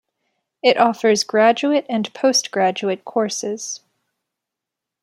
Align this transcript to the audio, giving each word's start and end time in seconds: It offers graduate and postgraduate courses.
It 0.63 0.79
offers 0.79 1.23
graduate 1.23 1.85
and 1.87 2.11
postgraduate 2.15 3.05
courses. 3.05 3.81